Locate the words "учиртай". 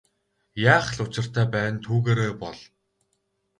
1.05-1.45